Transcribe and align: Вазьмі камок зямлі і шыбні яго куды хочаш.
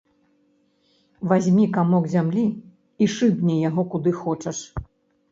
Вазьмі 1.31 1.65
камок 1.75 2.07
зямлі 2.13 2.45
і 3.07 3.09
шыбні 3.17 3.59
яго 3.69 3.85
куды 3.93 4.15
хочаш. 4.23 4.57